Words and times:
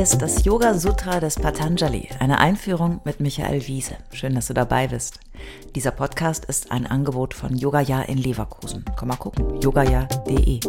Ist 0.00 0.22
das 0.22 0.46
Yoga 0.46 0.72
Sutra 0.72 1.20
des 1.20 1.34
Patanjali, 1.34 2.08
eine 2.20 2.38
Einführung 2.38 3.02
mit 3.04 3.20
Michael 3.20 3.66
Wiese. 3.66 3.98
Schön, 4.14 4.34
dass 4.34 4.46
du 4.46 4.54
dabei 4.54 4.88
bist. 4.88 5.20
Dieser 5.74 5.90
Podcast 5.90 6.46
ist 6.46 6.72
ein 6.72 6.86
Angebot 6.86 7.34
von 7.34 7.54
Yogaya 7.54 8.00
in 8.00 8.16
Leverkusen. 8.16 8.82
Komm 8.96 9.08
mal 9.08 9.16
gucken, 9.16 9.60
yogaya.de. 9.60 10.60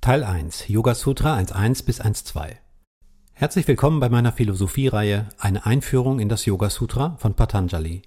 Teil 0.00 0.24
1, 0.24 0.66
Yoga 0.66 0.96
Sutra 0.96 1.36
1.1 1.36 1.84
bis 1.84 2.00
1.2. 2.00 2.56
Herzlich 3.34 3.68
willkommen 3.68 4.00
bei 4.00 4.08
meiner 4.08 4.32
Philosophiereihe 4.32 5.28
Eine 5.38 5.66
Einführung 5.66 6.18
in 6.18 6.28
das 6.28 6.46
Yoga 6.46 6.68
Sutra 6.68 7.14
von 7.20 7.34
Patanjali. 7.34 8.02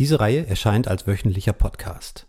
Diese 0.00 0.18
Reihe 0.18 0.48
erscheint 0.48 0.88
als 0.88 1.06
wöchentlicher 1.06 1.52
Podcast. 1.52 2.26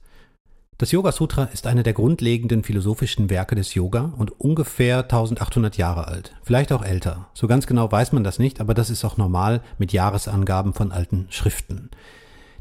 Das 0.79 0.91
Yoga 0.91 1.11
Sutra 1.11 1.43
ist 1.45 1.67
eine 1.67 1.83
der 1.83 1.93
grundlegenden 1.93 2.63
philosophischen 2.63 3.29
Werke 3.29 3.53
des 3.53 3.75
Yoga 3.75 4.11
und 4.17 4.39
ungefähr 4.39 5.03
1800 5.03 5.77
Jahre 5.77 6.07
alt, 6.07 6.33
vielleicht 6.41 6.71
auch 6.71 6.83
älter. 6.83 7.29
So 7.35 7.47
ganz 7.47 7.67
genau 7.67 7.91
weiß 7.91 8.11
man 8.11 8.23
das 8.23 8.39
nicht, 8.39 8.59
aber 8.59 8.73
das 8.73 8.89
ist 8.89 9.05
auch 9.05 9.15
normal 9.15 9.61
mit 9.77 9.93
Jahresangaben 9.93 10.73
von 10.73 10.91
alten 10.91 11.27
Schriften. 11.29 11.91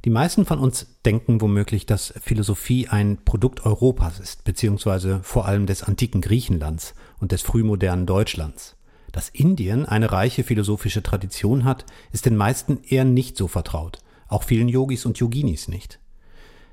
Die 0.05 0.11
meisten 0.11 0.45
von 0.45 0.59
uns 0.59 0.99
denken 1.07 1.41
womöglich, 1.41 1.87
dass 1.87 2.13
Philosophie 2.21 2.87
ein 2.89 3.19
Produkt 3.25 3.65
Europas 3.65 4.19
ist, 4.19 4.45
beziehungsweise 4.45 5.21
vor 5.23 5.47
allem 5.47 5.65
des 5.67 5.83
antiken 5.83 6.21
Griechenlands 6.21 6.95
und 7.19 7.33
des 7.33 7.41
frühmodernen 7.41 8.05
Deutschlands. 8.05 8.77
Dass 9.11 9.31
Indien 9.31 9.87
eine 9.87 10.13
reiche 10.13 10.45
philosophische 10.45 11.03
Tradition 11.03 11.65
hat, 11.65 11.87
ist 12.13 12.27
den 12.27 12.37
meisten 12.37 12.81
eher 12.85 13.05
nicht 13.05 13.39
so 13.39 13.49
vertraut, 13.49 14.01
auch 14.29 14.43
vielen 14.43 14.69
Yogis 14.69 15.07
und 15.07 15.19
Yoginis 15.19 15.69
nicht. 15.69 15.99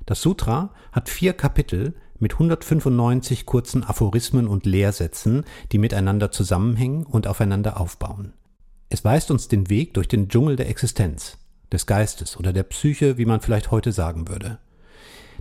Das 0.06 0.22
Sutra 0.22 0.70
hat 0.92 1.08
vier 1.08 1.32
Kapitel 1.32 1.94
mit 2.18 2.34
195 2.34 3.46
kurzen 3.46 3.84
Aphorismen 3.84 4.46
und 4.46 4.66
Lehrsätzen, 4.66 5.44
die 5.72 5.78
miteinander 5.78 6.30
zusammenhängen 6.30 7.04
und 7.04 7.26
aufeinander 7.26 7.80
aufbauen. 7.80 8.32
Es 8.90 9.04
weist 9.04 9.30
uns 9.30 9.48
den 9.48 9.70
Weg 9.70 9.94
durch 9.94 10.08
den 10.08 10.28
Dschungel 10.28 10.56
der 10.56 10.68
Existenz, 10.68 11.38
des 11.72 11.86
Geistes 11.86 12.36
oder 12.36 12.52
der 12.52 12.64
Psyche, 12.64 13.18
wie 13.18 13.24
man 13.24 13.40
vielleicht 13.40 13.70
heute 13.70 13.92
sagen 13.92 14.28
würde. 14.28 14.58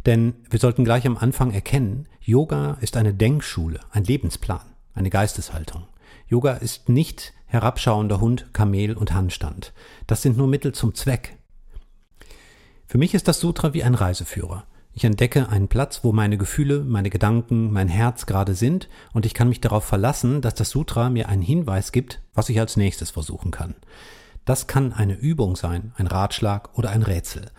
Denn 0.06 0.36
wir 0.50 0.60
sollten 0.60 0.86
gleich 0.86 1.06
am 1.06 1.18
Anfang 1.18 1.52
erkennen, 1.52 2.08
Yoga 2.22 2.78
ist 2.80 2.96
eine 2.96 3.14
Denkschule, 3.14 3.80
ein 3.92 4.04
Lebensplan, 4.04 4.62
eine 4.94 5.10
Geisteshaltung. 5.10 5.88
Yoga 6.28 6.54
ist 6.54 6.90
nicht 6.90 7.34
herabschauender 7.48 8.22
Hund, 8.22 8.54
Kamel 8.54 8.96
und 8.96 9.14
Handstand. 9.14 9.74
Das 10.06 10.22
sind 10.22 10.38
nur 10.38 10.48
Mittel 10.48 10.74
zum 10.74 10.94
Zweck. 10.94 11.39
Für 12.90 12.98
mich 12.98 13.14
ist 13.14 13.28
das 13.28 13.40
Sutra 13.40 13.76
wie 13.76 13.84
ein 13.84 13.94
Reiseführer. 13.94 14.66
Ich 14.96 15.04
entdecke 15.04 15.48
einen 15.50 15.68
Platz, 15.68 16.04
wo 16.04 16.12
meine 16.12 16.40
Gefühle, 16.40 16.84
meine 16.84 17.12
Gedanken, 17.12 17.72
mein 17.72 17.88
Herz 17.88 18.26
gerade 18.26 18.56
sind 18.56 18.90
und 19.14 19.28
ich 19.28 19.36
kann 19.36 19.48
mich 19.48 19.62
darauf 19.62 19.86
verlassen, 19.86 20.42
dass 20.42 20.56
das 20.56 20.72
Sutra 20.72 21.12
mir 21.12 21.30
einen 21.30 21.44
Hinweis 21.44 21.92
gibt, 21.92 22.20
was 22.34 22.50
ich 22.50 22.60
als 22.60 22.78
nächstes 22.78 23.12
versuchen 23.12 23.52
kann. 23.52 23.76
Das 24.44 24.66
kann 24.66 24.92
eine 24.92 25.14
Übung 25.14 25.56
sein, 25.56 25.94
ein 25.98 26.08
Ratschlag 26.08 26.76
oder 26.76 26.90
ein 26.90 27.04
Rätsel. 27.04 27.52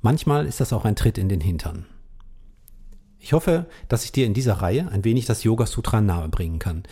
Manchmal 0.00 0.46
ist 0.46 0.58
das 0.58 0.72
auch 0.72 0.86
ein 0.86 0.96
Tritt 0.96 1.18
in 1.18 1.28
den 1.28 1.42
Hintern. 1.42 1.84
Ich 3.18 3.34
hoffe, 3.34 3.66
dass 3.88 4.06
ich 4.06 4.12
dir 4.12 4.24
in 4.24 4.32
dieser 4.32 4.54
Reihe 4.54 4.90
ein 4.90 5.04
wenig 5.04 5.26
das 5.26 5.44
Yoga 5.44 5.66
Sutra 5.66 6.00
nahebringen 6.00 6.60
kann. 6.60 6.84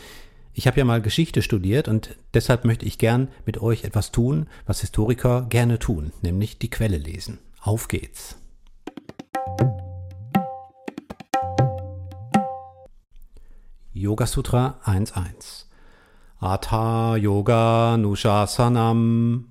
Ich 0.52 0.66
habe 0.66 0.78
ja 0.78 0.84
mal 0.84 1.00
Geschichte 1.00 1.40
studiert 1.40 1.88
und 1.88 2.14
deshalb 2.34 2.66
möchte 2.66 2.84
ich 2.84 2.98
gern 2.98 3.28
mit 3.46 3.56
euch 3.62 3.84
etwas 3.84 4.12
tun, 4.12 4.48
was 4.66 4.82
Historiker 4.82 5.46
gerne 5.48 5.78
tun, 5.78 6.12
nämlich 6.20 6.58
die 6.58 6.68
Quelle 6.68 6.98
lesen. 6.98 7.38
Auf 7.66 7.88
geht's. 7.88 8.36
Yoga 13.92 14.26
Sutra 14.28 14.78
1.1 14.84 15.64
Atha 16.38 17.16
Yoga 17.16 17.96
Nushasanam 17.96 19.48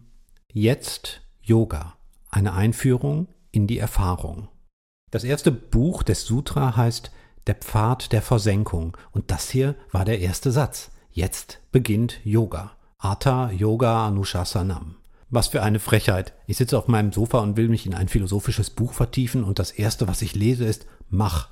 Jetzt 0.53 1.23
Yoga, 1.41 1.97
eine 2.31 2.53
Einführung 2.53 3.27
in 3.51 3.67
die 3.67 3.79
Erfahrung. 3.79 4.47
Das 5.11 5.25
erste 5.25 5.51
Buch 5.51 6.01
des 6.01 6.23
Sutra 6.23 6.77
heißt 6.77 7.11
Der 7.47 7.55
Pfad 7.55 8.13
der 8.13 8.21
Versenkung 8.21 8.95
und 9.11 9.29
das 9.29 9.49
hier 9.49 9.75
war 9.91 10.05
der 10.05 10.21
erste 10.21 10.53
Satz. 10.53 10.89
Jetzt 11.11 11.59
beginnt 11.73 12.21
Yoga. 12.23 12.77
Atha 12.97 13.51
Yoga 13.51 14.07
Anushasanam. 14.07 14.95
Was 15.35 15.47
für 15.49 15.61
eine 15.61 15.79
Frechheit. 15.79 16.31
Ich 16.47 16.55
sitze 16.55 16.77
auf 16.77 16.87
meinem 16.87 17.11
Sofa 17.11 17.39
und 17.39 17.57
will 17.57 17.67
mich 17.67 17.85
in 17.85 17.93
ein 17.93 18.07
philosophisches 18.07 18.69
Buch 18.69 18.93
vertiefen 18.93 19.43
und 19.43 19.59
das 19.59 19.71
erste, 19.71 20.07
was 20.07 20.21
ich 20.21 20.33
lese, 20.33 20.63
ist 20.63 20.87
Mach, 21.09 21.49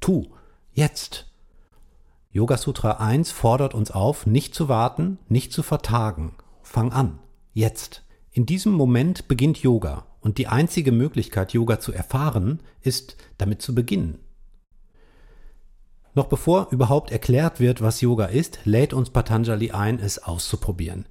tu, 0.00 0.28
jetzt. 0.72 1.26
Yoga 2.30 2.56
Sutra 2.56 2.92
1 2.92 3.30
fordert 3.30 3.74
uns 3.74 3.90
auf, 3.90 4.24
nicht 4.24 4.54
zu 4.54 4.70
warten, 4.70 5.18
nicht 5.28 5.52
zu 5.52 5.62
vertagen. 5.62 6.36
Fang 6.62 6.90
an, 6.90 7.18
jetzt. 7.52 8.02
In 8.30 8.46
diesem 8.46 8.72
Moment 8.72 9.28
beginnt 9.28 9.58
Yoga 9.58 10.06
und 10.22 10.38
die 10.38 10.46
einzige 10.46 10.90
Möglichkeit, 10.90 11.52
Yoga 11.52 11.80
zu 11.80 11.92
erfahren, 11.92 12.60
ist, 12.80 13.18
damit 13.36 13.60
zu 13.60 13.74
beginnen. 13.74 14.20
Noch 16.14 16.28
bevor 16.28 16.68
überhaupt 16.70 17.12
erklärt 17.12 17.60
wird, 17.60 17.82
was 17.82 18.00
Yoga 18.00 18.24
ist, 18.24 18.60
lädt 18.64 18.94
uns 18.94 19.10
Patanjali 19.10 19.70
ein, 19.72 19.98
es 19.98 20.18
auszuprobieren. 20.18 21.04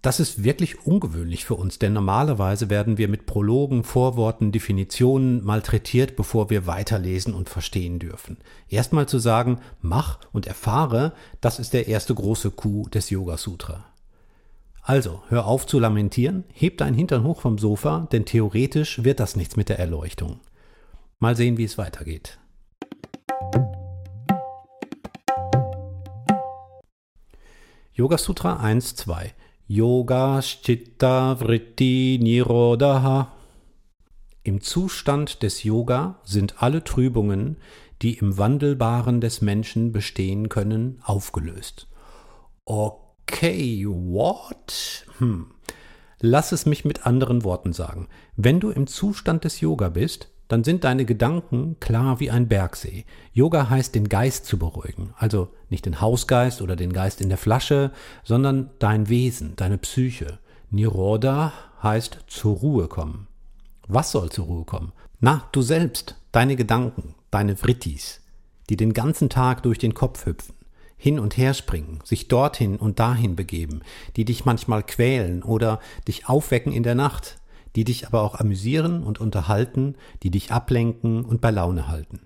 Das 0.00 0.20
ist 0.20 0.44
wirklich 0.44 0.86
ungewöhnlich 0.86 1.44
für 1.44 1.56
uns, 1.56 1.80
denn 1.80 1.92
normalerweise 1.92 2.70
werden 2.70 2.98
wir 2.98 3.08
mit 3.08 3.26
Prologen, 3.26 3.82
Vorworten, 3.82 4.52
Definitionen 4.52 5.44
malträtiert, 5.44 6.14
bevor 6.14 6.50
wir 6.50 6.66
weiterlesen 6.68 7.34
und 7.34 7.48
verstehen 7.48 7.98
dürfen. 7.98 8.38
Erstmal 8.68 9.08
zu 9.08 9.18
sagen, 9.18 9.58
mach 9.80 10.20
und 10.32 10.46
erfahre, 10.46 11.14
das 11.40 11.58
ist 11.58 11.72
der 11.72 11.88
erste 11.88 12.14
große 12.14 12.52
Coup 12.52 12.88
des 12.92 13.10
Yoga 13.10 13.36
Sutra. 13.36 13.86
Also, 14.82 15.22
hör 15.28 15.46
auf 15.46 15.66
zu 15.66 15.80
lamentieren, 15.80 16.44
heb 16.52 16.78
deinen 16.78 16.94
Hintern 16.94 17.24
hoch 17.24 17.40
vom 17.40 17.58
Sofa, 17.58 18.06
denn 18.12 18.24
theoretisch 18.24 19.02
wird 19.02 19.18
das 19.18 19.34
nichts 19.34 19.56
mit 19.56 19.68
der 19.68 19.80
Erleuchtung. 19.80 20.38
Mal 21.18 21.34
sehen, 21.34 21.58
wie 21.58 21.64
es 21.64 21.76
weitergeht. 21.76 22.38
Yoga 27.92 28.16
Sutra 28.16 28.58
1, 28.58 28.94
2 28.94 29.34
Yoga 29.70 30.40
Chitta 30.40 31.38
Vritti 31.38 32.18
Nirodha. 32.22 33.34
Im 34.42 34.62
Zustand 34.62 35.42
des 35.42 35.62
Yoga 35.62 36.20
sind 36.24 36.62
alle 36.62 36.84
Trübungen, 36.84 37.58
die 38.00 38.16
im 38.16 38.38
Wandelbaren 38.38 39.20
des 39.20 39.42
Menschen 39.42 39.92
bestehen 39.92 40.48
können, 40.48 41.02
aufgelöst. 41.04 41.86
Okay, 42.64 43.84
what? 43.86 45.04
Hm. 45.18 45.48
Lass 46.18 46.52
es 46.52 46.64
mich 46.64 46.86
mit 46.86 47.04
anderen 47.04 47.44
Worten 47.44 47.74
sagen. 47.74 48.08
Wenn 48.36 48.60
du 48.60 48.70
im 48.70 48.86
Zustand 48.86 49.44
des 49.44 49.60
Yoga 49.60 49.90
bist, 49.90 50.30
dann 50.48 50.64
sind 50.64 50.84
deine 50.84 51.04
Gedanken 51.04 51.76
klar 51.78 52.20
wie 52.20 52.30
ein 52.30 52.48
Bergsee. 52.48 53.04
Yoga 53.32 53.68
heißt, 53.68 53.94
den 53.94 54.08
Geist 54.08 54.46
zu 54.46 54.58
beruhigen. 54.58 55.14
Also 55.18 55.48
nicht 55.68 55.84
den 55.86 56.00
Hausgeist 56.00 56.62
oder 56.62 56.74
den 56.74 56.92
Geist 56.92 57.20
in 57.20 57.28
der 57.28 57.38
Flasche, 57.38 57.92
sondern 58.24 58.70
dein 58.78 59.08
Wesen, 59.08 59.54
deine 59.56 59.78
Psyche. 59.78 60.38
Niroda 60.70 61.52
heißt 61.82 62.18
zur 62.26 62.56
Ruhe 62.56 62.88
kommen. 62.88 63.26
Was 63.86 64.10
soll 64.10 64.30
zur 64.30 64.46
Ruhe 64.46 64.64
kommen? 64.64 64.92
Na, 65.20 65.48
du 65.52 65.62
selbst, 65.62 66.16
deine 66.32 66.56
Gedanken, 66.56 67.14
deine 67.30 67.56
Vrittis, 67.56 68.20
die 68.68 68.76
den 68.76 68.92
ganzen 68.92 69.30
Tag 69.30 69.62
durch 69.62 69.78
den 69.78 69.94
Kopf 69.94 70.26
hüpfen, 70.26 70.54
hin 70.96 71.18
und 71.18 71.36
her 71.36 71.54
springen, 71.54 72.00
sich 72.04 72.28
dorthin 72.28 72.76
und 72.76 72.98
dahin 72.98 73.34
begeben, 73.34 73.80
die 74.16 74.24
dich 74.24 74.44
manchmal 74.44 74.82
quälen 74.82 75.42
oder 75.42 75.80
dich 76.06 76.28
aufwecken 76.28 76.72
in 76.72 76.82
der 76.82 76.94
Nacht, 76.94 77.37
die 77.76 77.84
dich 77.84 78.06
aber 78.06 78.22
auch 78.22 78.34
amüsieren 78.34 79.02
und 79.02 79.20
unterhalten, 79.20 79.96
die 80.22 80.30
dich 80.30 80.52
ablenken 80.52 81.24
und 81.24 81.40
bei 81.40 81.50
Laune 81.50 81.88
halten. 81.88 82.20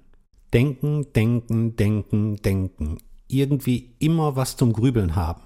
Denken, 0.52 1.12
denken, 1.14 1.76
denken, 1.76 2.36
denken. 2.36 2.98
Irgendwie 3.28 3.94
immer 3.98 4.36
was 4.36 4.56
zum 4.56 4.72
Grübeln 4.72 5.16
haben. 5.16 5.42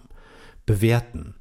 Bewerten. 0.67 1.35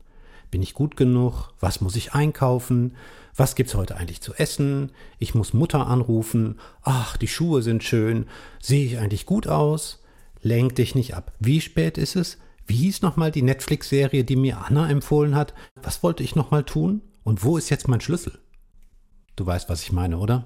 Bin 0.52 0.62
ich 0.62 0.74
gut 0.74 0.96
genug? 0.96 1.54
Was 1.60 1.82
muss 1.82 1.96
ich 1.96 2.14
einkaufen? 2.14 2.94
Was 3.36 3.56
gibt's 3.56 3.76
heute 3.76 3.98
eigentlich 3.98 4.22
zu 4.22 4.34
essen? 4.36 4.92
Ich 5.20 5.36
muss 5.36 5.54
Mutter 5.54 5.88
anrufen. 5.88 6.60
Ach, 6.84 7.18
die 7.18 7.28
Schuhe 7.28 7.62
sind 7.62 7.84
schön. 7.84 8.28
Sehe 8.62 8.86
ich 8.86 9.00
eigentlich 9.00 9.26
gut 9.26 9.48
aus? 9.48 10.04
Lenk 10.42 10.76
dich 10.76 10.96
nicht 10.96 11.16
ab. 11.16 11.34
Wie 11.40 11.60
spät 11.60 11.98
ist 11.98 12.16
es? 12.16 12.38
Wie 12.68 12.76
hieß 12.76 13.02
nochmal 13.02 13.32
die 13.32 13.42
Netflix-Serie, 13.42 14.24
die 14.24 14.36
mir 14.36 14.60
Anna 14.60 14.90
empfohlen 14.90 15.36
hat? 15.36 15.54
Was 15.82 16.04
wollte 16.04 16.24
ich 16.24 16.36
nochmal 16.36 16.64
tun? 16.64 17.02
Und 17.24 17.44
wo 17.44 17.58
ist 17.58 17.70
jetzt 17.70 17.88
mein 17.88 18.02
Schlüssel? 18.02 18.40
Du 19.36 19.46
weißt, 19.46 19.70
was 19.70 19.82
ich 19.84 19.92
meine, 19.92 20.18
oder? 20.18 20.46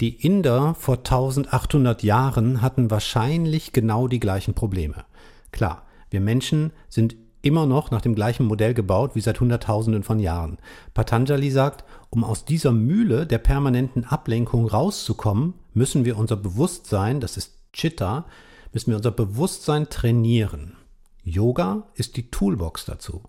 Die 0.00 0.26
Inder 0.26 0.74
vor 0.74 0.96
1800 0.96 2.02
Jahren 2.02 2.62
hatten 2.62 2.90
wahrscheinlich 2.90 3.72
genau 3.72 4.08
die 4.08 4.18
gleichen 4.18 4.54
Probleme. 4.54 5.04
Klar, 5.52 5.86
wir 6.08 6.20
Menschen 6.20 6.72
sind 6.88 7.16
immer 7.42 7.66
noch 7.66 7.90
nach 7.90 8.00
dem 8.00 8.14
gleichen 8.14 8.46
Modell 8.46 8.74
gebaut 8.74 9.14
wie 9.14 9.20
seit 9.20 9.40
Hunderttausenden 9.40 10.02
von 10.02 10.18
Jahren. 10.18 10.58
Patanjali 10.92 11.50
sagt, 11.50 11.84
um 12.10 12.24
aus 12.24 12.44
dieser 12.44 12.72
Mühle 12.72 13.26
der 13.26 13.38
permanenten 13.38 14.04
Ablenkung 14.04 14.66
rauszukommen, 14.66 15.54
müssen 15.72 16.04
wir 16.04 16.18
unser 16.18 16.36
Bewusstsein, 16.36 17.20
das 17.20 17.36
ist 17.36 17.54
Chitta, 17.72 18.26
müssen 18.72 18.90
wir 18.90 18.96
unser 18.96 19.12
Bewusstsein 19.12 19.88
trainieren. 19.88 20.76
Yoga 21.22 21.84
ist 21.94 22.16
die 22.16 22.30
Toolbox 22.30 22.86
dazu. 22.86 23.22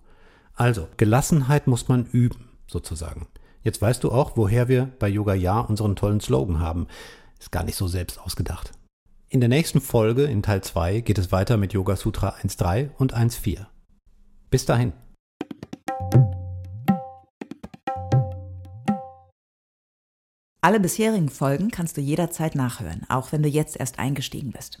Also, 0.62 0.86
Gelassenheit 0.96 1.66
muss 1.66 1.88
man 1.88 2.06
üben, 2.06 2.48
sozusagen. 2.68 3.26
Jetzt 3.64 3.82
weißt 3.82 4.04
du 4.04 4.12
auch, 4.12 4.36
woher 4.36 4.68
wir 4.68 4.92
bei 5.00 5.08
Yoga 5.08 5.34
Ja 5.34 5.58
unseren 5.58 5.96
tollen 5.96 6.20
Slogan 6.20 6.60
haben. 6.60 6.86
Ist 7.40 7.50
gar 7.50 7.64
nicht 7.64 7.74
so 7.74 7.88
selbst 7.88 8.20
ausgedacht. 8.20 8.70
In 9.28 9.40
der 9.40 9.48
nächsten 9.48 9.80
Folge, 9.80 10.22
in 10.22 10.40
Teil 10.40 10.62
2, 10.62 11.00
geht 11.00 11.18
es 11.18 11.32
weiter 11.32 11.56
mit 11.56 11.72
Yoga 11.72 11.96
Sutra 11.96 12.36
1.3 12.36 12.90
und 12.96 13.12
1.4. 13.12 13.66
Bis 14.50 14.64
dahin. 14.64 14.92
Alle 20.60 20.78
bisherigen 20.78 21.28
Folgen 21.28 21.72
kannst 21.72 21.96
du 21.96 22.00
jederzeit 22.00 22.54
nachhören, 22.54 23.04
auch 23.08 23.32
wenn 23.32 23.42
du 23.42 23.48
jetzt 23.48 23.80
erst 23.80 23.98
eingestiegen 23.98 24.52
bist. 24.52 24.80